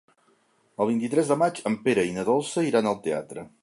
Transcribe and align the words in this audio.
El 0.85 0.89
vint-i-tres 0.93 1.31
de 1.33 1.39
maig 1.43 1.63
en 1.73 1.79
Pere 1.87 2.09
i 2.11 2.19
na 2.19 2.29
Dolça 2.35 2.69
iran 2.73 2.95
al 2.95 3.03
teatre. 3.09 3.51